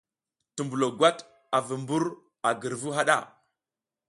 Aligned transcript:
Tumbulo 0.55 0.87
gwat 0.97 1.19
a 1.55 1.57
vu 1.65 1.75
mbur 1.81 2.03
a 2.47 2.49
girvu 2.61 2.89
haɗa. 2.97 3.17